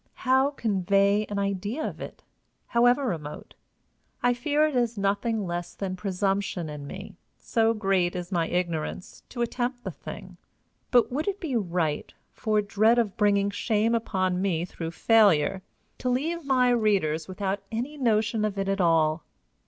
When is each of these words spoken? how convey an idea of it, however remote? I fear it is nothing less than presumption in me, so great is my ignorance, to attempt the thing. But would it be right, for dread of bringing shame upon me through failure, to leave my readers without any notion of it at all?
how 0.25 0.49
convey 0.49 1.25
an 1.29 1.37
idea 1.37 1.87
of 1.87 2.01
it, 2.01 2.23
however 2.69 3.05
remote? 3.05 3.53
I 4.23 4.33
fear 4.33 4.65
it 4.65 4.75
is 4.75 4.97
nothing 4.97 5.45
less 5.45 5.75
than 5.75 5.95
presumption 5.95 6.69
in 6.69 6.87
me, 6.87 7.17
so 7.37 7.75
great 7.75 8.15
is 8.15 8.31
my 8.31 8.47
ignorance, 8.47 9.21
to 9.29 9.43
attempt 9.43 9.83
the 9.83 9.91
thing. 9.91 10.37
But 10.89 11.11
would 11.11 11.27
it 11.27 11.39
be 11.39 11.55
right, 11.55 12.11
for 12.33 12.63
dread 12.63 12.97
of 12.97 13.15
bringing 13.15 13.51
shame 13.51 13.93
upon 13.93 14.41
me 14.41 14.65
through 14.65 14.89
failure, 14.89 15.61
to 15.99 16.09
leave 16.09 16.45
my 16.45 16.71
readers 16.71 17.27
without 17.27 17.61
any 17.71 17.95
notion 17.95 18.43
of 18.43 18.57
it 18.57 18.67
at 18.67 18.81
all? 18.81 19.23